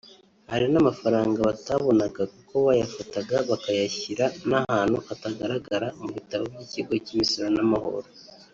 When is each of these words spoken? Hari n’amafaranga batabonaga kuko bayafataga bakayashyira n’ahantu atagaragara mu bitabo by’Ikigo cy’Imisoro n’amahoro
Hari 0.51 0.65
n’amafaranga 0.73 1.37
batabonaga 1.49 2.23
kuko 2.33 2.55
bayafataga 2.67 3.35
bakayashyira 3.49 4.25
n’ahantu 4.49 4.97
atagaragara 5.13 5.87
mu 6.01 6.09
bitabo 6.17 6.43
by’Ikigo 6.53 6.93
cy’Imisoro 7.05 7.49
n’amahoro 7.57 8.07